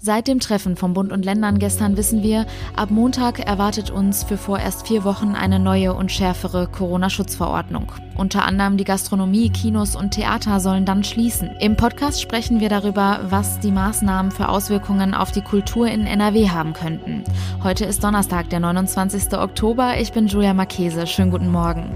Seit 0.00 0.28
dem 0.28 0.38
Treffen 0.38 0.76
von 0.76 0.94
Bund 0.94 1.10
und 1.10 1.24
Ländern 1.24 1.58
gestern 1.58 1.96
wissen 1.96 2.22
wir, 2.22 2.46
ab 2.76 2.92
Montag 2.92 3.40
erwartet 3.40 3.90
uns 3.90 4.22
für 4.22 4.36
vorerst 4.36 4.86
vier 4.86 5.02
Wochen 5.02 5.34
eine 5.34 5.58
neue 5.58 5.92
und 5.92 6.12
schärfere 6.12 6.68
Corona-Schutzverordnung. 6.68 7.90
Unter 8.16 8.44
anderem 8.44 8.76
die 8.76 8.84
Gastronomie, 8.84 9.50
Kinos 9.50 9.96
und 9.96 10.12
Theater 10.12 10.60
sollen 10.60 10.84
dann 10.84 11.02
schließen. 11.02 11.50
Im 11.58 11.76
Podcast 11.76 12.22
sprechen 12.22 12.60
wir 12.60 12.68
darüber, 12.68 13.20
was 13.28 13.58
die 13.58 13.72
Maßnahmen 13.72 14.30
für 14.30 14.48
Auswirkungen 14.48 15.14
auf 15.14 15.32
die 15.32 15.42
Kultur 15.42 15.88
in 15.88 16.06
NRW 16.06 16.48
haben 16.48 16.74
könnten. 16.74 17.24
Heute 17.64 17.84
ist 17.84 18.04
Donnerstag, 18.04 18.50
der 18.50 18.60
29. 18.60 19.36
Oktober. 19.36 19.98
Ich 19.98 20.12
bin 20.12 20.28
Julia 20.28 20.54
Marchese. 20.54 21.08
Schönen 21.08 21.32
guten 21.32 21.50
Morgen. 21.50 21.90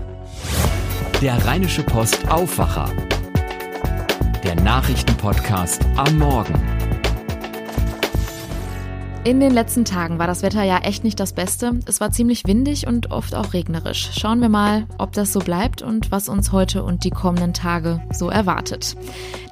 Der 1.21 1.45
Rheinische 1.47 1.85
Post 1.85 2.29
Aufwacher. 2.29 2.91
Der 4.43 4.57
Nachrichtenpodcast 4.57 5.87
am 5.97 6.19
Morgen. 6.19 6.72
In 9.25 9.39
den 9.39 9.53
letzten 9.53 9.85
Tagen 9.85 10.19
war 10.19 10.27
das 10.27 10.43
Wetter 10.43 10.65
ja 10.65 10.79
echt 10.79 11.05
nicht 11.05 11.21
das 11.21 11.33
Beste. 11.33 11.79
Es 11.87 12.01
war 12.01 12.11
ziemlich 12.11 12.45
windig 12.45 12.89
und 12.89 13.13
oft 13.13 13.37
auch 13.37 13.53
regnerisch. 13.53 14.11
Schauen 14.19 14.41
wir 14.41 14.49
mal, 14.49 14.89
ob 14.99 15.13
das 15.13 15.33
so 15.33 15.39
bleibt 15.39 15.81
und 15.81 16.11
was 16.11 16.29
uns 16.29 16.51
heute 16.51 16.83
und 16.83 17.05
die 17.05 17.11
kommenden 17.11 17.55
Tage 17.55 18.03
so 18.13 18.31
erwartet. 18.31 18.97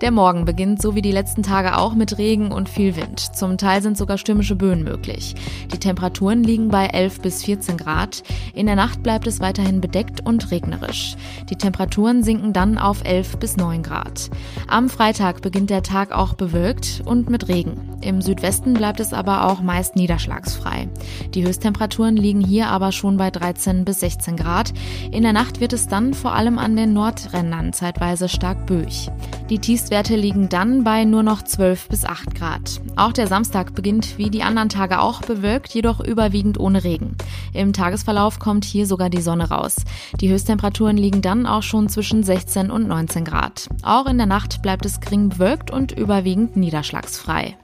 Der 0.01 0.11
Morgen 0.11 0.45
beginnt 0.45 0.83
so 0.83 0.97
wie 0.97 1.03
die 1.03 1.13
letzten 1.13 1.45
Tage 1.45 1.79
auch 1.79 1.95
mit 1.95 2.19
Regen 2.19 2.51
und 2.51 2.69
viel 2.69 2.97
Wind. 2.97 3.21
Zum 3.37 3.59
Teil 3.59 3.81
sind 3.81 3.97
sogar 3.97 4.19
stürmische 4.19 4.57
Böen 4.57 4.83
möglich. 4.83 5.37
Die 5.73 5.79
Temperaturen 5.79 6.43
liegen 6.43 6.69
bei 6.69 6.87
11 6.87 7.21
bis 7.21 7.45
14 7.45 7.77
Grad. 7.77 8.25
In 8.55 8.67
der 8.67 8.77
Nacht 8.77 9.05
bleibt 9.05 9.29
es 9.29 9.39
weiterhin 9.39 9.81
bedeckt 9.81 10.27
und 10.27 10.51
regnerisch. 10.51 11.15
Die 11.49 11.57
Temperaturen 11.57 12.25
sinken 12.25 12.53
dann 12.53 12.77
auf 12.77 13.05
11 13.05 13.37
bis 13.37 13.57
9 13.57 13.85
Grad. 13.85 14.31
Am 14.67 14.89
Freitag 14.89 15.43
beginnt 15.43 15.71
der 15.71 15.85
Tag 15.85 16.11
auch 16.11 16.35
bewölkt 16.35 17.03
und 17.05 17.31
mit 17.31 17.47
Regen. 17.47 17.99
Im 18.01 18.21
Südwesten 18.21 18.75
bleibt 18.75 18.99
es 18.99 19.13
aber 19.13 19.47
auch 19.47 19.60
meist 19.63 19.97
niederschlagsfrei. 19.97 20.89
Die 21.35 21.47
Höchsttemperaturen 21.47 22.17
liegen 22.17 22.41
hier 22.41 22.69
aber 22.69 22.93
schon 22.93 23.17
bei 23.17 23.31
13 23.31 23.85
bis 23.85 24.01
16 24.01 24.37
Grad. 24.37 24.73
In 25.11 25.23
der 25.23 25.33
Nacht 25.33 25.61
wird 25.61 25.73
es 25.73 25.89
dann 25.89 26.15
vor 26.15 26.35
allem 26.35 26.59
an 26.59 26.77
den 26.77 26.93
Nordrändern 26.93 27.73
zeitweise 27.73 28.29
stark 28.29 28.67
böig. 28.67 29.11
Die 29.51 29.59
Tiefstwerte 29.59 30.15
liegen 30.15 30.49
dann 30.49 30.85
bei 30.85 31.05
nur 31.05 31.25
noch 31.25 31.43
12 31.43 31.89
bis 31.89 32.05
8 32.05 32.35
Grad. 32.37 32.81
Auch 32.95 33.13
der 33.13 33.27
Samstag 33.27 33.75
beginnt 33.75 34.17
wie 34.17 34.31
die 34.31 34.45
anderen 34.45 34.69
Tage 34.69 35.01
auch 35.01 35.23
bewölkt, 35.23 35.75
jedoch 35.75 36.01
überwiegend 36.01 36.59
ohne 36.61 36.85
Regen. 36.85 37.17
Im 37.53 37.73
Tagesverlauf 37.73 38.39
kommt 38.39 38.65
hier 38.65 38.87
sogar 38.87 39.11
die 39.11 39.23
Sonne 39.23 39.51
raus. 39.51 39.77
Die 40.21 40.31
Höchsttemperaturen 40.31 40.97
liegen 40.97 41.21
dann 41.21 41.47
auch 41.47 41.63
schon 41.63 41.89
zwischen 41.89 42.23
16 42.23 42.71
und 42.71 42.87
19 42.87 43.25
Grad. 43.25 43.69
Auch 43.83 44.07
in 44.07 44.19
der 44.19 44.27
Nacht 44.27 44.63
bleibt 44.63 44.87
es 44.87 45.01
gering 45.01 45.31
bewölkt 45.31 45.71
und 45.71 45.93
überwiegend 45.93 46.57
niederschlagsfrei. 46.57 47.57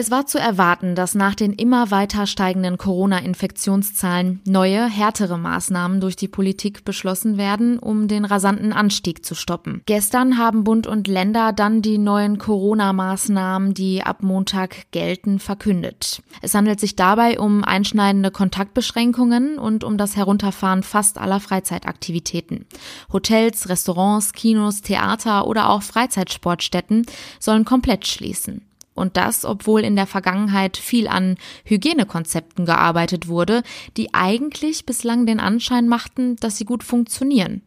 Es 0.00 0.12
war 0.12 0.26
zu 0.26 0.38
erwarten, 0.38 0.94
dass 0.94 1.16
nach 1.16 1.34
den 1.34 1.52
immer 1.52 1.90
weiter 1.90 2.28
steigenden 2.28 2.78
Corona-Infektionszahlen 2.78 4.40
neue, 4.44 4.86
härtere 4.86 5.38
Maßnahmen 5.38 6.00
durch 6.00 6.14
die 6.14 6.28
Politik 6.28 6.84
beschlossen 6.84 7.36
werden, 7.36 7.80
um 7.80 8.06
den 8.06 8.24
rasanten 8.24 8.72
Anstieg 8.72 9.26
zu 9.26 9.34
stoppen. 9.34 9.82
Gestern 9.86 10.38
haben 10.38 10.62
Bund 10.62 10.86
und 10.86 11.08
Länder 11.08 11.52
dann 11.52 11.82
die 11.82 11.98
neuen 11.98 12.38
Corona-Maßnahmen, 12.38 13.74
die 13.74 14.04
ab 14.04 14.22
Montag 14.22 14.88
gelten, 14.92 15.40
verkündet. 15.40 16.22
Es 16.42 16.54
handelt 16.54 16.78
sich 16.78 16.94
dabei 16.94 17.40
um 17.40 17.64
einschneidende 17.64 18.30
Kontaktbeschränkungen 18.30 19.58
und 19.58 19.82
um 19.82 19.98
das 19.98 20.14
Herunterfahren 20.14 20.84
fast 20.84 21.18
aller 21.18 21.40
Freizeitaktivitäten. 21.40 22.66
Hotels, 23.12 23.68
Restaurants, 23.68 24.32
Kinos, 24.32 24.80
Theater 24.80 25.48
oder 25.48 25.68
auch 25.68 25.82
Freizeitsportstätten 25.82 27.04
sollen 27.40 27.64
komplett 27.64 28.06
schließen. 28.06 28.67
Und 28.98 29.16
das, 29.16 29.44
obwohl 29.44 29.82
in 29.82 29.96
der 29.96 30.06
Vergangenheit 30.06 30.76
viel 30.76 31.08
an 31.08 31.36
Hygienekonzepten 31.64 32.66
gearbeitet 32.66 33.28
wurde, 33.28 33.62
die 33.96 34.12
eigentlich 34.12 34.84
bislang 34.84 35.24
den 35.24 35.40
Anschein 35.40 35.88
machten, 35.88 36.36
dass 36.36 36.58
sie 36.58 36.64
gut 36.64 36.82
funktionieren. 36.82 37.62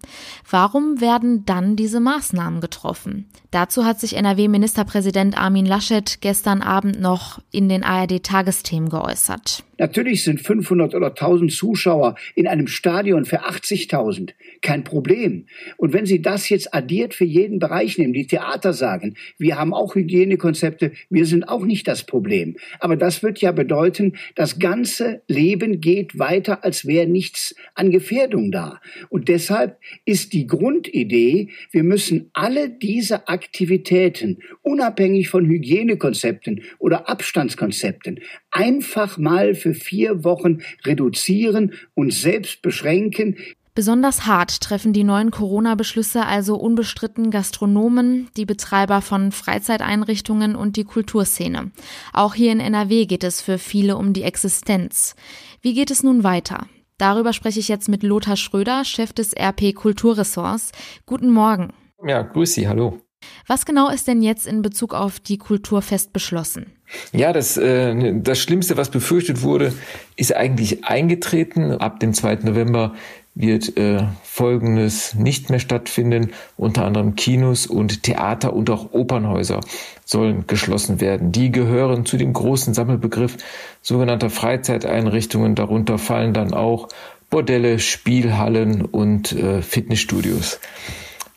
Warum 0.49 1.01
werden 1.01 1.45
dann 1.45 1.75
diese 1.75 1.99
Maßnahmen 1.99 2.61
getroffen? 2.61 3.27
Dazu 3.49 3.85
hat 3.85 3.99
sich 3.99 4.15
NRW-Ministerpräsident 4.15 5.37
Armin 5.37 5.65
Laschet 5.65 6.21
gestern 6.21 6.61
Abend 6.61 6.99
noch 6.99 7.39
in 7.51 7.69
den 7.69 7.83
ARD-Tagesthemen 7.83 8.89
geäußert. 8.89 9.63
Natürlich 9.81 10.23
sind 10.23 10.39
500 10.39 10.93
oder 10.93 11.07
1000 11.07 11.51
Zuschauer 11.51 12.13
in 12.35 12.47
einem 12.47 12.67
Stadion 12.67 13.25
für 13.25 13.47
80.000 13.47 14.29
kein 14.61 14.83
Problem. 14.83 15.47
Und 15.75 15.91
wenn 15.91 16.05
Sie 16.05 16.21
das 16.21 16.49
jetzt 16.49 16.71
addiert 16.75 17.15
für 17.15 17.25
jeden 17.25 17.57
Bereich 17.57 17.97
nehmen, 17.97 18.13
die 18.13 18.27
Theater 18.27 18.73
sagen, 18.73 19.15
wir 19.39 19.57
haben 19.57 19.73
auch 19.73 19.95
Hygienekonzepte, 19.95 20.91
wir 21.09 21.25
sind 21.25 21.49
auch 21.49 21.65
nicht 21.65 21.87
das 21.87 22.03
Problem. 22.03 22.57
Aber 22.79 22.95
das 22.95 23.23
wird 23.23 23.39
ja 23.39 23.51
bedeuten, 23.51 24.17
das 24.35 24.59
ganze 24.59 25.23
Leben 25.27 25.81
geht 25.81 26.19
weiter, 26.19 26.63
als 26.63 26.85
wäre 26.85 27.07
nichts 27.07 27.55
an 27.73 27.89
Gefährdung 27.89 28.51
da. 28.51 28.79
Und 29.09 29.29
deshalb 29.29 29.79
ist 30.05 30.33
die 30.33 30.45
Grundidee, 30.45 31.49
wir 31.71 31.83
müssen 31.83 32.29
alle 32.33 32.69
diese 32.69 33.27
Aktivitäten, 33.27 34.43
unabhängig 34.61 35.29
von 35.29 35.47
Hygienekonzepten 35.47 36.61
oder 36.77 37.09
Abstandskonzepten, 37.09 38.19
einfach 38.51 39.17
mal 39.17 39.55
für 39.55 39.73
vier 39.73 40.23
Wochen 40.23 40.59
reduzieren 40.85 41.73
und 41.93 42.13
selbst 42.13 42.61
beschränken. 42.61 43.37
Besonders 43.73 44.27
hart 44.27 44.59
treffen 44.59 44.91
die 44.91 45.05
neuen 45.05 45.31
Corona-Beschlüsse 45.31 46.25
also 46.25 46.55
unbestritten 46.57 47.31
Gastronomen, 47.31 48.29
die 48.35 48.45
Betreiber 48.45 49.01
von 49.01 49.31
Freizeiteinrichtungen 49.31 50.57
und 50.57 50.75
die 50.75 50.83
Kulturszene. 50.83 51.71
Auch 52.11 52.33
hier 52.33 52.51
in 52.51 52.59
NRW 52.59 53.05
geht 53.05 53.23
es 53.23 53.41
für 53.41 53.57
viele 53.57 53.95
um 53.95 54.11
die 54.11 54.23
Existenz. 54.23 55.15
Wie 55.61 55.73
geht 55.73 55.89
es 55.89 56.03
nun 56.03 56.25
weiter? 56.25 56.67
Darüber 56.97 57.31
spreche 57.31 57.61
ich 57.61 57.69
jetzt 57.69 57.87
mit 57.87 58.03
Lothar 58.03 58.35
Schröder, 58.35 58.83
Chef 58.83 59.13
des 59.13 59.33
RP 59.33 59.73
Kulturressorts. 59.73 60.73
Guten 61.05 61.31
Morgen. 61.31 61.71
Ja, 62.05 62.23
grüß 62.23 62.53
Sie, 62.53 62.67
hallo. 62.67 62.99
Was 63.47 63.65
genau 63.65 63.89
ist 63.89 64.07
denn 64.07 64.21
jetzt 64.21 64.47
in 64.47 64.61
Bezug 64.61 64.93
auf 64.93 65.19
die 65.19 65.37
Kulturfest 65.37 66.11
beschlossen? 66.11 66.73
Ja, 67.11 67.33
das, 67.33 67.57
äh, 67.57 68.13
das 68.21 68.39
Schlimmste, 68.39 68.77
was 68.77 68.89
befürchtet 68.89 69.41
wurde, 69.41 69.73
ist 70.15 70.35
eigentlich 70.35 70.85
eingetreten. 70.85 71.71
Ab 71.71 71.99
dem 71.99 72.13
2. 72.13 72.39
November 72.43 72.93
wird 73.33 73.77
äh, 73.77 74.03
Folgendes 74.23 75.15
nicht 75.15 75.49
mehr 75.49 75.59
stattfinden. 75.59 76.31
Unter 76.57 76.85
anderem 76.85 77.15
Kinos 77.15 77.65
und 77.65 78.03
Theater 78.03 78.53
und 78.53 78.69
auch 78.69 78.91
Opernhäuser 78.91 79.61
sollen 80.05 80.45
geschlossen 80.47 80.99
werden. 80.99 81.31
Die 81.31 81.51
gehören 81.51 82.05
zu 82.05 82.17
dem 82.17 82.33
großen 82.33 82.73
Sammelbegriff 82.73 83.37
sogenannter 83.81 84.29
Freizeiteinrichtungen. 84.29 85.55
Darunter 85.55 85.97
fallen 85.97 86.33
dann 86.33 86.53
auch 86.53 86.89
Bordelle, 87.29 87.79
Spielhallen 87.79 88.81
und 88.81 89.31
äh, 89.31 89.61
Fitnessstudios. 89.61 90.59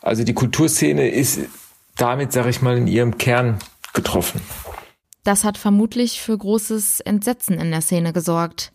Also 0.02 0.24
die 0.24 0.34
Kulturszene 0.34 1.08
ist 1.08 1.40
damit, 1.96 2.32
sage 2.32 2.50
ich 2.50 2.60
mal, 2.60 2.76
in 2.76 2.88
ihrem 2.88 3.16
Kern 3.16 3.58
getroffen. 3.92 4.40
Das 5.24 5.42
hat 5.42 5.58
vermutlich 5.58 6.20
für 6.20 6.36
großes 6.36 7.00
Entsetzen 7.00 7.58
in 7.58 7.70
der 7.70 7.80
Szene 7.80 8.12
gesorgt. 8.12 8.72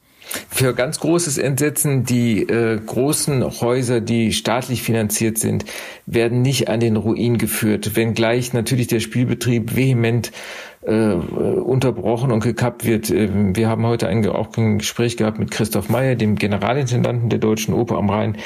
Für 0.49 0.75
ganz 0.75 0.99
großes 0.99 1.37
Entsetzen, 1.37 2.03
die 2.03 2.41
äh, 2.43 2.79
großen 2.85 3.43
Häuser, 3.61 4.01
die 4.01 4.33
staatlich 4.33 4.83
finanziert 4.83 5.37
sind, 5.37 5.65
werden 6.05 6.41
nicht 6.41 6.67
an 6.67 6.79
den 6.79 6.97
Ruin 6.97 7.37
geführt, 7.37 7.95
wenngleich 7.95 8.53
natürlich 8.53 8.87
der 8.87 8.99
Spielbetrieb 8.99 9.75
vehement 9.75 10.31
äh, 10.81 11.13
unterbrochen 11.13 12.31
und 12.31 12.41
gekappt 12.41 12.85
wird. 12.85 13.09
Äh, 13.09 13.29
wir 13.55 13.67
haben 13.67 13.85
heute 13.85 14.07
ein, 14.07 14.25
auch 14.27 14.55
ein 14.57 14.77
Gespräch 14.77 15.17
gehabt 15.17 15.37
mit 15.37 15.51
Christoph 15.51 15.89
Meyer, 15.89 16.15
dem 16.15 16.35
Generalintendanten 16.35 17.29
der 17.29 17.39
Deutschen 17.39 17.73
Oper 17.73 17.97
am 17.97 18.09
Rhein. 18.09 18.37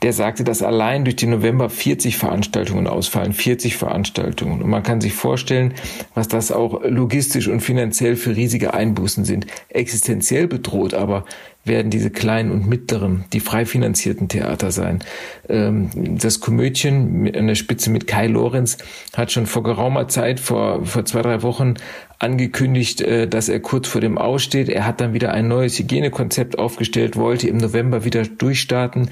Der 0.00 0.12
sagte, 0.12 0.44
dass 0.44 0.62
allein 0.62 1.04
durch 1.04 1.16
den 1.16 1.30
November 1.30 1.68
40 1.68 2.16
Veranstaltungen 2.16 2.86
ausfallen, 2.86 3.32
40 3.32 3.76
Veranstaltungen. 3.76 4.62
Und 4.62 4.70
man 4.70 4.82
kann 4.82 5.00
sich 5.00 5.12
vorstellen, 5.12 5.74
was 6.14 6.28
das 6.28 6.50
auch 6.50 6.82
logistisch 6.84 7.48
und 7.48 7.60
finanziell 7.60 8.16
für 8.16 8.34
riesige 8.34 8.72
Einbußen 8.72 9.24
sind. 9.24 9.46
Existenziell 9.68 10.48
bedroht 10.48 10.94
aber 10.94 11.24
werden 11.64 11.90
diese 11.90 12.10
kleinen 12.10 12.50
und 12.50 12.66
mittleren, 12.66 13.24
die 13.32 13.40
frei 13.40 13.66
finanzierten 13.66 14.28
Theater 14.28 14.72
sein. 14.72 15.00
Ähm, 15.48 15.90
das 16.18 16.40
Komödien 16.40 17.32
an 17.34 17.46
der 17.46 17.54
Spitze 17.54 17.90
mit 17.90 18.06
Kai 18.06 18.26
Lorenz 18.26 18.78
hat 19.16 19.30
schon 19.30 19.46
vor 19.46 19.62
geraumer 19.62 20.08
Zeit, 20.08 20.40
vor, 20.40 20.84
vor 20.84 21.04
zwei, 21.04 21.22
drei 21.22 21.42
Wochen 21.42 21.74
angekündigt, 22.18 23.00
äh, 23.00 23.28
dass 23.28 23.48
er 23.48 23.60
kurz 23.60 23.86
vor 23.86 24.00
dem 24.00 24.18
Aussteht. 24.18 24.68
Er 24.68 24.86
hat 24.86 25.00
dann 25.00 25.14
wieder 25.14 25.32
ein 25.32 25.48
neues 25.48 25.78
Hygienekonzept 25.78 26.58
aufgestellt, 26.58 27.16
wollte 27.16 27.48
im 27.48 27.58
November 27.58 28.04
wieder 28.04 28.24
durchstarten 28.24 29.10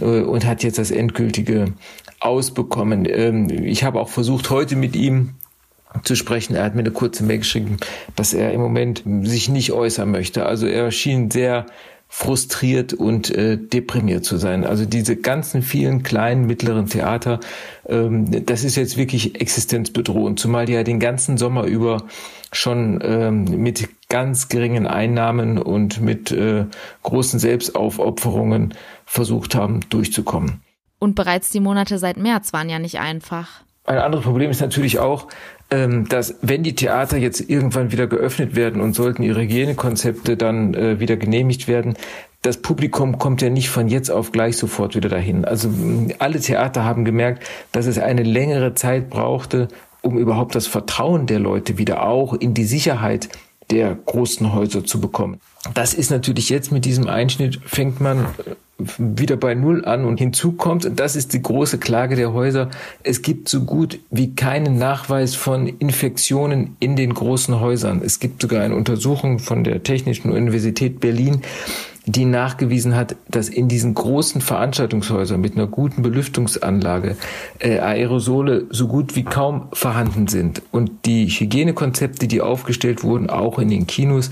äh, 0.00 0.04
und 0.04 0.46
hat 0.46 0.62
jetzt 0.62 0.78
das 0.78 0.90
endgültige 0.90 1.74
ausbekommen. 2.20 3.06
Ähm, 3.08 3.48
ich 3.50 3.84
habe 3.84 4.00
auch 4.00 4.08
versucht, 4.08 4.50
heute 4.50 4.76
mit 4.76 4.96
ihm 4.96 5.34
zu 6.02 6.14
sprechen. 6.14 6.54
Er 6.54 6.64
hat 6.64 6.74
mir 6.74 6.80
eine 6.80 6.90
kurze 6.90 7.24
Mail 7.24 7.38
geschrieben, 7.38 7.78
dass 8.16 8.32
er 8.32 8.52
im 8.52 8.60
Moment 8.60 9.02
sich 9.22 9.48
nicht 9.48 9.72
äußern 9.72 10.10
möchte. 10.10 10.46
Also 10.46 10.66
er 10.66 10.90
schien 10.90 11.30
sehr 11.30 11.66
frustriert 12.12 12.92
und 12.92 13.30
äh, 13.30 13.56
deprimiert 13.56 14.24
zu 14.24 14.36
sein. 14.36 14.64
Also 14.64 14.84
diese 14.84 15.16
ganzen 15.16 15.62
vielen 15.62 16.02
kleinen, 16.02 16.44
mittleren 16.44 16.86
Theater, 16.86 17.38
ähm, 17.88 18.44
das 18.46 18.64
ist 18.64 18.74
jetzt 18.74 18.96
wirklich 18.96 19.40
existenzbedrohend, 19.40 20.40
zumal 20.40 20.66
die 20.66 20.72
ja 20.72 20.82
den 20.82 20.98
ganzen 20.98 21.38
Sommer 21.38 21.64
über 21.64 22.02
schon 22.50 22.98
ähm, 23.04 23.44
mit 23.44 23.88
ganz 24.08 24.48
geringen 24.48 24.88
Einnahmen 24.88 25.56
und 25.56 26.00
mit 26.00 26.32
äh, 26.32 26.66
großen 27.04 27.38
Selbstaufopferungen 27.38 28.74
versucht 29.06 29.54
haben, 29.54 29.80
durchzukommen. 29.88 30.62
Und 30.98 31.14
bereits 31.14 31.50
die 31.50 31.60
Monate 31.60 31.98
seit 31.98 32.16
März 32.16 32.52
waren 32.52 32.68
ja 32.68 32.80
nicht 32.80 32.98
einfach. 32.98 33.62
Ein 33.84 33.98
anderes 33.98 34.24
Problem 34.24 34.50
ist 34.50 34.60
natürlich 34.60 34.98
auch, 34.98 35.28
ähm, 35.70 36.08
dass 36.08 36.34
wenn 36.42 36.62
die 36.62 36.74
Theater 36.74 37.16
jetzt 37.16 37.48
irgendwann 37.48 37.92
wieder 37.92 38.06
geöffnet 38.06 38.56
werden 38.56 38.80
und 38.80 38.94
sollten 38.94 39.22
ihre 39.22 39.42
Hygienekonzepte 39.42 40.36
dann 40.36 40.74
äh, 40.74 41.00
wieder 41.00 41.16
genehmigt 41.16 41.68
werden, 41.68 41.94
das 42.42 42.56
Publikum 42.56 43.18
kommt 43.18 43.42
ja 43.42 43.50
nicht 43.50 43.68
von 43.68 43.88
jetzt 43.88 44.10
auf 44.10 44.32
gleich 44.32 44.56
sofort 44.56 44.96
wieder 44.96 45.08
dahin. 45.08 45.44
Also 45.44 45.70
alle 46.18 46.40
Theater 46.40 46.84
haben 46.84 47.04
gemerkt, 47.04 47.44
dass 47.72 47.86
es 47.86 47.98
eine 47.98 48.22
längere 48.22 48.74
Zeit 48.74 49.10
brauchte, 49.10 49.68
um 50.02 50.18
überhaupt 50.18 50.54
das 50.54 50.66
Vertrauen 50.66 51.26
der 51.26 51.38
Leute 51.38 51.76
wieder 51.76 52.02
auch 52.02 52.32
in 52.32 52.54
die 52.54 52.64
Sicherheit 52.64 53.28
der 53.70 53.94
großen 53.94 54.52
Häuser 54.52 54.84
zu 54.84 55.00
bekommen. 55.00 55.40
Das 55.74 55.94
ist 55.94 56.10
natürlich 56.10 56.48
jetzt 56.48 56.72
mit 56.72 56.84
diesem 56.84 57.06
Einschnitt 57.06 57.60
fängt 57.66 58.00
man 58.00 58.26
wieder 58.96 59.36
bei 59.36 59.54
Null 59.54 59.84
an 59.84 60.04
und 60.06 60.18
hinzu 60.18 60.52
kommt, 60.52 60.86
und 60.86 60.98
das 60.98 61.14
ist 61.14 61.34
die 61.34 61.42
große 61.42 61.78
Klage 61.78 62.16
der 62.16 62.32
Häuser, 62.32 62.70
es 63.02 63.20
gibt 63.20 63.48
so 63.48 63.62
gut 63.64 63.98
wie 64.10 64.34
keinen 64.34 64.78
Nachweis 64.78 65.34
von 65.34 65.66
Infektionen 65.66 66.76
in 66.80 66.96
den 66.96 67.12
großen 67.12 67.60
Häusern. 67.60 68.00
Es 68.02 68.20
gibt 68.20 68.40
sogar 68.40 68.62
eine 68.62 68.74
Untersuchung 68.74 69.38
von 69.38 69.64
der 69.64 69.82
Technischen 69.82 70.32
Universität 70.32 70.98
Berlin, 71.00 71.42
die 72.06 72.24
nachgewiesen 72.24 72.96
hat, 72.96 73.16
dass 73.28 73.48
in 73.48 73.68
diesen 73.68 73.94
großen 73.94 74.40
Veranstaltungshäusern 74.40 75.40
mit 75.40 75.54
einer 75.54 75.66
guten 75.66 76.02
Belüftungsanlage 76.02 77.16
äh, 77.58 77.78
Aerosole 77.78 78.66
so 78.70 78.88
gut 78.88 79.16
wie 79.16 79.22
kaum 79.22 79.68
vorhanden 79.72 80.26
sind. 80.26 80.62
Und 80.72 80.90
die 81.04 81.26
Hygienekonzepte, 81.26 82.26
die 82.26 82.40
aufgestellt 82.40 83.04
wurden, 83.04 83.28
auch 83.28 83.58
in 83.58 83.68
den 83.68 83.86
Kinos, 83.86 84.30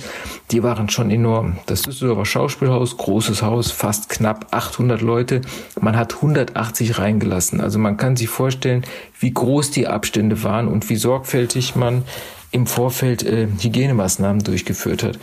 die 0.51 0.63
waren 0.63 0.89
schon 0.89 1.11
enorm. 1.11 1.59
Das 1.67 1.83
Düsseldorfer 1.83 2.25
Schauspielhaus, 2.25 2.97
großes 2.97 3.43
Haus, 3.43 3.71
fast 3.71 4.09
knapp 4.09 4.47
800 4.51 5.03
Leute. 5.03 5.43
Man 5.81 5.97
hat 5.97 6.17
180 6.17 6.99
reingelassen. 6.99 7.61
Also 7.61 7.79
man 7.79 7.99
kann 7.99 8.17
sich 8.17 8.29
vorstellen, 8.29 8.85
wie 9.21 9.33
groß 9.33 9.71
die 9.73 9.89
Abstände 9.89 10.43
waren 10.43 10.69
und 10.69 10.89
wie 10.89 10.97
sorgfältig 10.97 11.77
man 11.77 12.05
im 12.51 12.67
Vorfeld 12.67 13.25
äh, 13.25 13.47
Hygienemaßnahmen 13.61 14.43
durchgeführt 14.43 15.03
hat. 15.03 15.19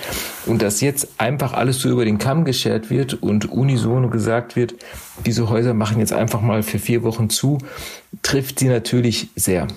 Und 0.46 0.62
dass 0.62 0.82
jetzt 0.82 1.20
einfach 1.20 1.54
alles 1.54 1.80
so 1.80 1.90
über 1.90 2.06
den 2.06 2.18
Kamm 2.18 2.46
geschert 2.46 2.90
wird 2.90 3.16
und 3.16 3.52
unisono 3.52 4.10
gesagt 4.10 4.56
wird, 4.56 4.76
diese 5.26 5.50
Häuser 5.50 5.74
machen 5.74 6.00
jetzt 6.00 6.14
einfach 6.14 6.42
mal 6.42 6.62
für 6.62 6.80
vier 6.80 7.04
Wochen 7.04 7.30
zu, 7.30 7.58
trifft 8.22 8.60
sie 8.60 8.68
natürlich 8.68 9.30
sehr. 9.36 9.68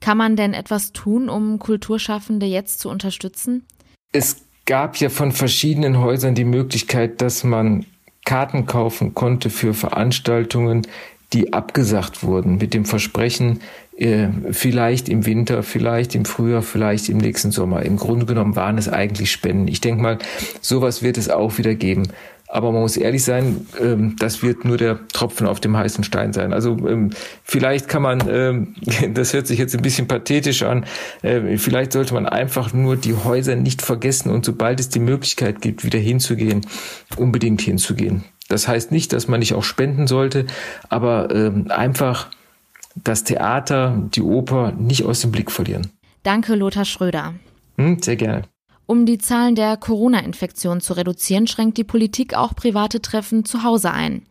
Kann 0.00 0.18
man 0.18 0.36
denn 0.36 0.52
etwas 0.52 0.92
tun, 0.92 1.28
um 1.28 1.58
Kulturschaffende 1.58 2.44
jetzt 2.46 2.80
zu 2.80 2.90
unterstützen? 2.90 3.64
Es 4.12 4.42
gab 4.66 4.96
ja 4.96 5.08
von 5.08 5.32
verschiedenen 5.32 5.98
Häusern 5.98 6.34
die 6.34 6.44
Möglichkeit, 6.44 7.22
dass 7.22 7.44
man 7.44 7.86
Karten 8.24 8.66
kaufen 8.66 9.14
konnte 9.14 9.48
für 9.50 9.74
Veranstaltungen, 9.74 10.86
die 11.32 11.52
abgesagt 11.52 12.22
wurden, 12.22 12.56
mit 12.56 12.74
dem 12.74 12.84
Versprechen, 12.84 13.60
äh, 14.02 14.30
vielleicht 14.50 15.08
im 15.08 15.26
Winter, 15.26 15.62
vielleicht 15.62 16.16
im 16.16 16.24
Frühjahr, 16.24 16.62
vielleicht 16.62 17.08
im 17.08 17.18
nächsten 17.18 17.52
Sommer. 17.52 17.82
Im 17.82 17.96
Grunde 17.96 18.26
genommen 18.26 18.56
waren 18.56 18.76
es 18.76 18.88
eigentlich 18.88 19.30
Spenden. 19.30 19.68
Ich 19.68 19.80
denke 19.80 20.02
mal, 20.02 20.18
sowas 20.60 21.02
wird 21.02 21.18
es 21.18 21.30
auch 21.30 21.56
wieder 21.58 21.76
geben. 21.76 22.08
Aber 22.48 22.72
man 22.72 22.82
muss 22.82 22.96
ehrlich 22.96 23.22
sein, 23.22 23.64
ähm, 23.80 24.16
das 24.18 24.42
wird 24.42 24.64
nur 24.64 24.76
der 24.76 24.98
Tropfen 25.12 25.46
auf 25.46 25.60
dem 25.60 25.76
heißen 25.76 26.02
Stein 26.02 26.32
sein. 26.32 26.52
Also 26.52 26.76
ähm, 26.88 27.10
vielleicht 27.44 27.88
kann 27.88 28.02
man, 28.02 28.28
ähm, 28.28 28.74
das 29.14 29.34
hört 29.34 29.46
sich 29.46 29.60
jetzt 29.60 29.76
ein 29.76 29.82
bisschen 29.82 30.08
pathetisch 30.08 30.64
an, 30.64 30.84
vielleicht 31.22 31.92
sollte 31.92 32.12
man 32.14 32.26
einfach 32.26 32.72
nur 32.72 32.96
die 32.96 33.14
Häuser 33.14 33.54
nicht 33.54 33.82
vergessen 33.82 34.30
und 34.30 34.44
sobald 34.44 34.80
es 34.80 34.88
die 34.88 34.98
Möglichkeit 34.98 35.62
gibt, 35.62 35.84
wieder 35.84 35.98
hinzugehen, 35.98 36.66
unbedingt 37.16 37.62
hinzugehen. 37.62 38.24
Das 38.48 38.66
heißt 38.68 38.90
nicht, 38.90 39.12
dass 39.12 39.28
man 39.28 39.38
nicht 39.38 39.54
auch 39.54 39.64
spenden 39.64 40.06
sollte, 40.06 40.46
aber 40.90 41.30
einfach 41.68 42.28
das 42.94 43.24
Theater, 43.24 44.02
die 44.14 44.22
Oper 44.22 44.72
nicht 44.72 45.04
aus 45.04 45.20
dem 45.20 45.32
Blick 45.32 45.50
verlieren. 45.50 45.90
Danke, 46.22 46.54
Lothar 46.54 46.84
Schröder. 46.84 47.34
Hm, 47.76 48.00
sehr 48.02 48.16
gerne. 48.16 48.42
Um 48.86 49.06
die 49.06 49.18
Zahlen 49.18 49.54
der 49.54 49.76
Corona-Infektionen 49.76 50.80
zu 50.80 50.92
reduzieren, 50.94 51.46
schränkt 51.46 51.78
die 51.78 51.84
Politik 51.84 52.34
auch 52.34 52.54
private 52.54 53.00
Treffen 53.00 53.44
zu 53.44 53.62
Hause 53.62 53.92
ein. 53.92 54.22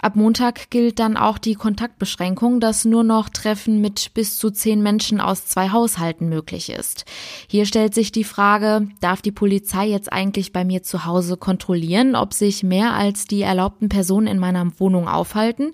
Ab 0.00 0.14
Montag 0.14 0.70
gilt 0.70 1.00
dann 1.00 1.16
auch 1.16 1.38
die 1.38 1.56
Kontaktbeschränkung, 1.56 2.60
dass 2.60 2.84
nur 2.84 3.02
noch 3.02 3.28
Treffen 3.28 3.80
mit 3.80 4.14
bis 4.14 4.38
zu 4.38 4.50
zehn 4.50 4.80
Menschen 4.80 5.20
aus 5.20 5.46
zwei 5.46 5.70
Haushalten 5.70 6.28
möglich 6.28 6.70
ist. 6.70 7.04
Hier 7.48 7.66
stellt 7.66 7.94
sich 7.94 8.12
die 8.12 8.22
Frage, 8.22 8.88
darf 9.00 9.22
die 9.22 9.32
Polizei 9.32 9.88
jetzt 9.88 10.12
eigentlich 10.12 10.52
bei 10.52 10.64
mir 10.64 10.84
zu 10.84 11.04
Hause 11.04 11.36
kontrollieren, 11.36 12.14
ob 12.14 12.32
sich 12.32 12.62
mehr 12.62 12.94
als 12.94 13.24
die 13.24 13.42
erlaubten 13.42 13.88
Personen 13.88 14.28
in 14.28 14.38
meiner 14.38 14.78
Wohnung 14.78 15.08
aufhalten? 15.08 15.72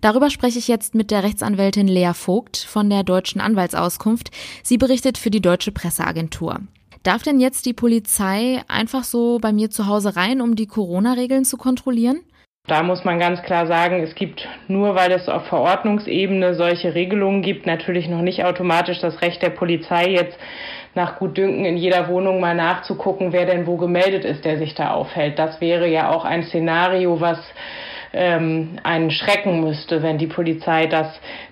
Darüber 0.00 0.30
spreche 0.30 0.60
ich 0.60 0.68
jetzt 0.68 0.94
mit 0.94 1.10
der 1.10 1.24
Rechtsanwältin 1.24 1.88
Lea 1.88 2.12
Vogt 2.14 2.58
von 2.58 2.88
der 2.88 3.02
Deutschen 3.02 3.40
Anwaltsauskunft. 3.40 4.30
Sie 4.62 4.78
berichtet 4.78 5.18
für 5.18 5.30
die 5.30 5.42
Deutsche 5.42 5.72
Presseagentur. 5.72 6.60
Darf 7.02 7.22
denn 7.22 7.40
jetzt 7.40 7.66
die 7.66 7.72
Polizei 7.72 8.62
einfach 8.68 9.04
so 9.04 9.38
bei 9.40 9.52
mir 9.52 9.70
zu 9.70 9.86
Hause 9.86 10.14
rein, 10.14 10.40
um 10.40 10.54
die 10.54 10.66
Corona-Regeln 10.66 11.44
zu 11.44 11.56
kontrollieren? 11.56 12.20
Da 12.66 12.82
muss 12.82 13.04
man 13.04 13.20
ganz 13.20 13.42
klar 13.42 13.68
sagen, 13.68 14.02
es 14.02 14.16
gibt 14.16 14.48
nur, 14.66 14.96
weil 14.96 15.12
es 15.12 15.28
auf 15.28 15.46
Verordnungsebene 15.46 16.54
solche 16.54 16.94
Regelungen 16.94 17.40
gibt, 17.40 17.64
natürlich 17.64 18.08
noch 18.08 18.22
nicht 18.22 18.44
automatisch 18.44 18.98
das 18.98 19.22
Recht 19.22 19.40
der 19.40 19.50
Polizei 19.50 20.08
jetzt 20.08 20.36
nach 20.94 21.18
Gutdünken 21.18 21.64
in 21.64 21.76
jeder 21.76 22.08
Wohnung 22.08 22.40
mal 22.40 22.56
nachzugucken, 22.56 23.32
wer 23.32 23.46
denn 23.46 23.68
wo 23.68 23.76
gemeldet 23.76 24.24
ist, 24.24 24.44
der 24.44 24.58
sich 24.58 24.74
da 24.74 24.90
aufhält. 24.90 25.38
Das 25.38 25.60
wäre 25.60 25.86
ja 25.86 26.10
auch 26.10 26.24
ein 26.24 26.42
Szenario, 26.42 27.20
was 27.20 27.38
ähm, 28.16 28.78
einen 28.82 29.10
schrecken 29.10 29.60
müsste, 29.60 30.02
wenn 30.02 30.18
die 30.18 30.26
Polizei 30.26 30.86
das 30.86 31.08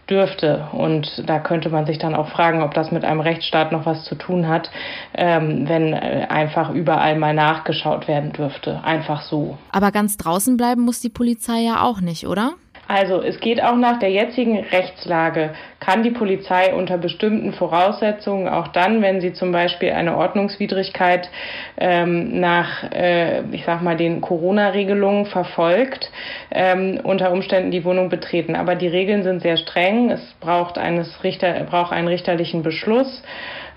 dürfte. 0.09 0.69
Und 0.73 1.23
da 1.27 1.39
könnte 1.39 1.69
man 1.69 1.87
sich 1.87 1.99
dann 1.99 2.15
auch 2.15 2.29
fragen, 2.29 2.63
ob 2.63 2.75
das 2.75 2.91
mit 2.91 3.05
einem 3.05 3.21
Rechtsstaat 3.21 3.73
noch 3.73 3.87
was 3.87 4.05
zu 4.05 4.15
tun 4.15 4.49
hat, 4.49 4.71
ähm, 5.15 5.69
wenn 5.69 5.93
äh, 5.93 6.27
einfach 6.29 6.71
überall 6.71 7.17
mal 7.17 7.35
nachgeschaut 7.35 8.09
werden 8.09 8.33
dürfte. 8.33 8.83
Einfach 8.85 9.23
so. 9.23 9.59
Aber 9.71 9.93
ganz 9.93 10.17
draußen 10.17 10.57
bleiben 10.57 10.83
muss 10.83 11.01
die 11.01 11.11
Polizei 11.11 11.61
ja 11.61 11.83
auch 11.83 12.01
nicht, 12.01 12.27
oder? 12.27 12.55
Also 12.87 13.23
es 13.23 13.41
geht 13.41 13.63
auch 13.63 13.77
nach 13.77 13.99
der 13.99 14.11
jetzigen 14.11 14.59
Rechtslage, 14.59 15.55
kann 15.85 16.03
die 16.03 16.11
Polizei 16.11 16.73
unter 16.73 16.97
bestimmten 16.97 17.53
Voraussetzungen, 17.53 18.49
auch 18.49 18.69
dann, 18.69 19.03
wenn 19.03 19.21
sie 19.21 19.33
zum 19.33 19.53
Beispiel 19.53 19.91
eine 19.91 20.17
Ordnungswidrigkeit 20.17 21.29
ähm, 21.77 22.41
nach, 22.41 22.85
äh, 22.91 23.43
ich 23.53 23.65
sag 23.65 23.83
mal, 23.83 23.97
den 23.97 24.21
Corona-Regelungen 24.21 25.27
verfolgt, 25.27 26.11
ähm, 26.51 27.01
unter 27.03 27.33
Umständen 27.33 27.71
die 27.71 27.85
Wohnung 27.85 28.09
betreten. 28.09 28.57
Aber 28.57 28.77
die 28.77 28.89
Regeln 28.89 29.23
sind 29.25 29.43
sehr 29.43 29.59
streng. 29.59 30.11
Es 30.11 30.23
braucht, 30.41 30.79
eines 30.79 31.23
Richter, 31.23 31.53
braucht 31.65 31.93
einen 31.93 32.09
richterlichen 32.09 32.63
Beschluss. 32.63 33.23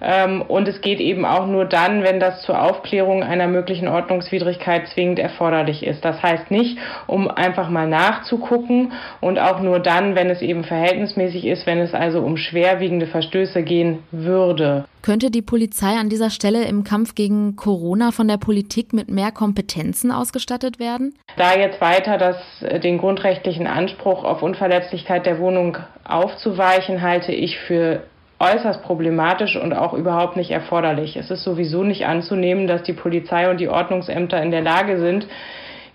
Ähm, 0.01 0.43
und 0.48 0.67
es 0.67 0.81
geht 0.81 1.00
eben 1.00 1.25
auch 1.25 1.48
nur 1.48 1.65
dann, 1.65 2.03
wenn 2.03 2.20
das 2.20 2.41
zur 2.43 2.62
Aufklärung 2.62 3.24
einer 3.24 3.48
möglichen 3.48 3.88
Ordnungswidrigkeit 3.88 4.88
zwingend 4.89 5.20
erforderlich 5.20 5.86
ist. 5.86 6.05
Das 6.05 6.22
heißt 6.22 6.51
nicht, 6.51 6.77
um 7.08 7.29
einfach 7.29 7.70
mal 7.70 7.88
nachzugucken 7.88 8.93
und 9.22 9.39
auch 9.39 9.60
nur 9.60 9.79
dann, 9.79 10.15
wenn 10.15 10.29
es 10.29 10.41
eben 10.41 10.63
verhältnismäßig 10.63 11.46
ist, 11.46 11.65
wenn 11.65 11.79
es 11.79 11.93
also 11.98 12.22
um 12.22 12.38
schwerwiegende 12.38 13.08
Verstöße 13.08 13.63
gehen 13.63 14.00
würde. 14.12 14.86
Könnte 15.01 15.32
die 15.32 15.42
Polizei 15.42 15.96
an 15.98 16.10
dieser 16.10 16.30
Stelle 16.30 16.66
im 16.66 16.84
Kampf 16.84 17.16
gegen 17.16 17.56
Corona 17.56 18.12
von 18.12 18.27
der 18.27 18.38
Politik 18.38 18.94
mit 18.94 19.10
mehr 19.10 19.32
Kompetenzen 19.32 20.12
ausgestattet 20.12 20.80
werden? 20.80 21.13
Da 21.38 21.58
jetzt 21.58 21.80
weiter 21.80 22.18
das, 22.18 22.38
äh, 22.62 22.80
den 22.80 22.98
grundrechtlichen 22.98 23.68
Anspruch 23.68 24.24
auf 24.24 24.42
Unverletzlichkeit 24.42 25.25
der 25.25 25.39
Wohnung 25.39 25.77
aufzuweichen, 26.04 27.01
halte 27.01 27.32
ich 27.32 27.58
für 27.60 28.04
äußerst 28.39 28.84
problematisch 28.84 29.56
und 29.56 29.74
auch 29.74 29.94
überhaupt 29.94 30.38
nicht 30.38 30.51
erforderlich. 30.51 31.16
Es 31.16 31.32
ist 31.32 31.44
sowieso 31.44 31.84
nicht 31.84 32.06
anzunehmen, 32.06 32.68
dass 32.68 32.84
die 32.84 32.94
Polizei 32.94 33.50
und 33.50 33.60
die 33.60 33.70
Ordnungsämter 33.70 34.42
in 34.42 34.51
der 34.51 34.62
Lage 34.62 35.00
sind, 35.00 35.27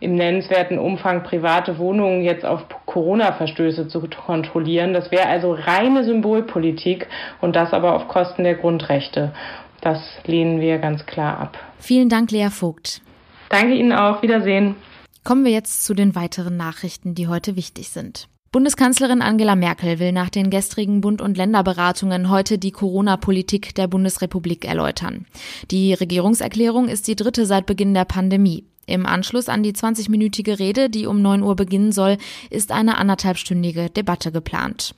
im 0.02 0.16
nennenswerten 0.16 0.78
Umfang 0.78 1.22
private 1.22 1.78
Wohnungen 1.78 2.22
jetzt 2.22 2.44
auf 2.44 2.64
Corona-Verstöße 2.86 3.88
zu 3.88 4.00
kontrollieren. 4.00 4.92
Das 4.92 5.10
wäre 5.10 5.26
also 5.26 5.52
reine 5.52 6.04
Symbolpolitik 6.04 7.06
und 7.40 7.54
das 7.54 7.72
aber 7.72 7.94
auf 7.94 8.08
Kosten 8.08 8.44
der 8.44 8.56
Grundrechte. 8.56 9.32
Das 9.80 10.00
lehnen 10.26 10.60
wir 10.60 10.78
ganz 10.78 11.06
klar 11.06 11.38
ab. 11.38 11.58
Vielen 11.78 12.08
Dank, 12.08 12.30
Lea 12.30 12.48
Vogt. 12.50 13.00
Danke 13.48 13.74
Ihnen 13.74 13.92
auch. 13.92 14.22
Wiedersehen. 14.22 14.76
Kommen 15.24 15.44
wir 15.44 15.52
jetzt 15.52 15.84
zu 15.84 15.94
den 15.94 16.14
weiteren 16.14 16.56
Nachrichten, 16.56 17.14
die 17.14 17.28
heute 17.28 17.54
wichtig 17.54 17.90
sind. 17.90 18.28
Bundeskanzlerin 18.50 19.22
Angela 19.22 19.56
Merkel 19.56 19.98
will 19.98 20.12
nach 20.12 20.28
den 20.28 20.50
gestrigen 20.50 21.00
Bund- 21.00 21.22
und 21.22 21.38
Länderberatungen 21.38 22.28
heute 22.28 22.58
die 22.58 22.70
Corona-Politik 22.70 23.74
der 23.74 23.86
Bundesrepublik 23.86 24.66
erläutern. 24.66 25.26
Die 25.70 25.94
Regierungserklärung 25.94 26.88
ist 26.88 27.08
die 27.08 27.16
dritte 27.16 27.46
seit 27.46 27.64
Beginn 27.64 27.94
der 27.94 28.04
Pandemie. 28.04 28.66
Im 28.86 29.06
Anschluss 29.06 29.48
an 29.48 29.62
die 29.62 29.72
20-minütige 29.72 30.58
Rede, 30.58 30.90
die 30.90 31.06
um 31.06 31.22
9 31.22 31.42
Uhr 31.42 31.56
beginnen 31.56 31.92
soll, 31.92 32.18
ist 32.50 32.72
eine 32.72 32.98
anderthalbstündige 32.98 33.90
Debatte 33.90 34.32
geplant. 34.32 34.94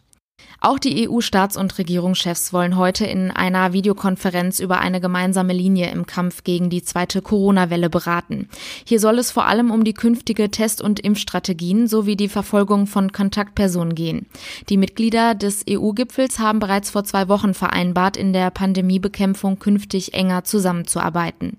Auch 0.61 0.79
die 0.79 1.09
EU-Staats- 1.09 1.59
und 1.59 1.77
Regierungschefs 1.79 2.53
wollen 2.53 2.77
heute 2.77 3.05
in 3.05 3.31
einer 3.31 3.73
Videokonferenz 3.73 4.61
über 4.61 4.79
eine 4.79 5.01
gemeinsame 5.01 5.53
Linie 5.53 5.91
im 5.91 6.07
Kampf 6.07 6.43
gegen 6.43 6.71
die 6.71 6.83
zweite 6.83 7.21
Corona-Welle 7.21 7.91
beraten. 7.91 8.49
Hier 8.87 8.99
soll 8.99 9.19
es 9.19 9.31
vor 9.31 9.47
allem 9.47 9.71
um 9.71 9.85
die 9.85 9.93
künftige 9.93 10.51
Test- 10.51 10.81
und 10.81 11.01
Impfstrategien 11.01 11.87
sowie 11.87 12.17
die 12.17 12.29
Verfolgung 12.29 12.87
von 12.87 13.13
Kontaktpersonen 13.13 13.95
gehen. 13.95 14.27
Die 14.71 14.79
Mitglieder 14.79 15.35
des 15.35 15.65
EU-Gipfels 15.69 16.39
haben 16.39 16.61
bereits 16.61 16.91
vor 16.91 17.05
zwei 17.05 17.29
Wochen 17.29 17.53
vereinbart, 17.53 18.17
in 18.17 18.33
der 18.33 18.51
Pandemiebekämpfung 18.51 19.59
künftig 19.59 20.15
enger 20.15 20.45
zusammenzuarbeiten. 20.45 21.59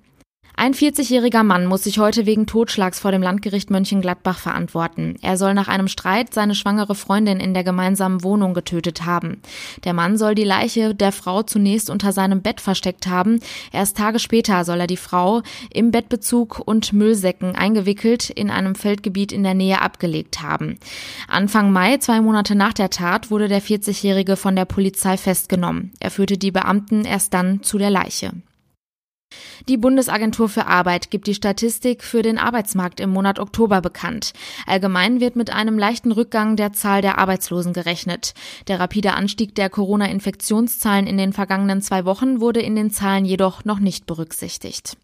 Ein 0.57 0.73
40-jähriger 0.73 1.43
Mann 1.43 1.65
muss 1.65 1.83
sich 1.83 1.99
heute 1.99 2.25
wegen 2.25 2.45
Totschlags 2.45 3.01
vor 3.01 3.11
dem 3.11 3.21
Landgericht 3.21 3.69
Mönchengladbach 3.71 4.39
verantworten. 4.39 5.17
Er 5.21 5.35
soll 5.35 5.53
nach 5.53 5.67
einem 5.67 5.89
Streit 5.89 6.33
seine 6.33 6.55
schwangere 6.55 6.95
Freundin 6.95 7.41
in 7.41 7.53
der 7.53 7.65
gemeinsamen 7.65 8.23
Wohnung 8.23 8.53
getötet 8.53 9.05
haben. 9.05 9.41
Der 9.83 9.93
Mann 9.93 10.17
soll 10.17 10.33
die 10.33 10.45
Leiche 10.45 10.95
der 10.95 11.11
Frau 11.11 11.43
zunächst 11.43 11.89
unter 11.89 12.13
seinem 12.13 12.41
Bett 12.41 12.61
versteckt 12.61 13.07
haben. 13.07 13.41
Erst 13.73 13.97
Tage 13.97 14.17
später 14.17 14.63
soll 14.63 14.79
er 14.79 14.87
die 14.87 14.95
Frau 14.95 15.41
im 15.73 15.91
Bettbezug 15.91 16.61
und 16.63 16.93
Müllsäcken 16.93 17.55
eingewickelt 17.55 18.29
in 18.29 18.49
einem 18.49 18.75
Feldgebiet 18.75 19.33
in 19.33 19.43
der 19.43 19.55
Nähe 19.55 19.81
abgelegt 19.81 20.41
haben. 20.41 20.79
Anfang 21.27 21.73
Mai, 21.73 21.97
zwei 21.97 22.21
Monate 22.21 22.55
nach 22.55 22.73
der 22.73 22.89
Tat, 22.89 23.29
wurde 23.29 23.49
der 23.49 23.61
40-jährige 23.61 24.37
von 24.37 24.55
der 24.55 24.65
Polizei 24.65 25.17
festgenommen. 25.17 25.91
Er 25.99 26.11
führte 26.11 26.37
die 26.37 26.51
Beamten 26.51 27.03
erst 27.03 27.33
dann 27.33 27.61
zu 27.61 27.77
der 27.77 27.89
Leiche. 27.89 28.31
Die 29.67 29.77
Bundesagentur 29.77 30.47
für 30.47 30.67
Arbeit 30.67 31.09
gibt 31.09 31.27
die 31.27 31.33
Statistik 31.33 32.03
für 32.03 32.21
den 32.21 32.37
Arbeitsmarkt 32.37 32.99
im 32.99 33.09
Monat 33.09 33.39
Oktober 33.39 33.81
bekannt. 33.81 34.33
Allgemein 34.67 35.19
wird 35.19 35.35
mit 35.35 35.49
einem 35.49 35.79
leichten 35.79 36.11
Rückgang 36.11 36.55
der 36.55 36.73
Zahl 36.73 37.01
der 37.01 37.17
Arbeitslosen 37.17 37.73
gerechnet. 37.73 38.33
Der 38.67 38.79
rapide 38.79 39.13
Anstieg 39.13 39.55
der 39.55 39.69
Corona-Infektionszahlen 39.69 41.07
in 41.07 41.17
den 41.17 41.33
vergangenen 41.33 41.81
zwei 41.81 42.05
Wochen 42.05 42.41
wurde 42.41 42.61
in 42.61 42.75
den 42.75 42.91
Zahlen 42.91 43.25
jedoch 43.25 43.65
noch 43.65 43.79
nicht 43.79 44.05
berücksichtigt. 44.05 44.97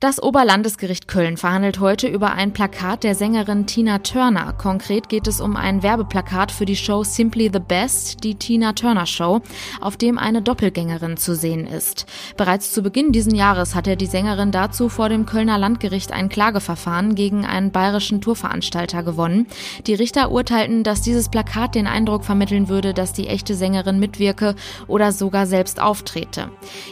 Das 0.00 0.22
Oberlandesgericht 0.22 1.08
Köln 1.08 1.36
verhandelt 1.36 1.78
heute 1.78 2.08
über 2.08 2.32
ein 2.32 2.52
Plakat 2.52 3.04
der 3.04 3.14
Sängerin 3.14 3.66
Tina 3.66 3.98
Turner. 3.98 4.52
Konkret 4.52 5.08
geht 5.08 5.28
es 5.28 5.40
um 5.40 5.56
ein 5.56 5.82
Werbeplakat 5.82 6.50
für 6.50 6.64
die 6.64 6.76
Show 6.76 7.04
Simply 7.04 7.48
the 7.52 7.60
Best, 7.60 8.24
die 8.24 8.34
Tina 8.34 8.72
Turner 8.72 9.06
Show, 9.06 9.40
auf 9.80 9.96
dem 9.96 10.18
eine 10.18 10.42
Doppelgängerin 10.42 11.16
zu 11.16 11.36
sehen 11.36 11.66
ist. 11.66 12.06
Bereits 12.36 12.72
zu 12.72 12.82
Beginn 12.82 13.12
diesen 13.12 13.34
Jahres 13.34 13.74
hatte 13.74 13.96
die 13.96 14.06
Sängerin 14.06 14.50
dazu 14.50 14.88
vor 14.88 15.08
dem 15.08 15.26
Kölner 15.26 15.58
Landgericht 15.58 16.12
ein 16.12 16.28
Klageverfahren 16.28 17.14
gegen 17.14 17.46
einen 17.46 17.70
bayerischen 17.70 18.20
Tourveranstalter 18.20 19.04
gewonnen. 19.04 19.46
Die 19.86 19.94
Richter 19.94 20.32
urteilten, 20.32 20.82
dass 20.82 21.02
dieses 21.02 21.28
Plakat 21.28 21.76
den 21.76 21.86
Eindruck 21.86 22.24
vermitteln 22.24 22.68
würde, 22.68 22.94
dass 22.94 23.12
die 23.12 23.28
echte 23.28 23.54
Sängerin 23.54 24.00
mitwirke 24.00 24.56
oder 24.88 25.12
sogar 25.12 25.46
selbst 25.46 25.80
auftrete. 25.80 26.50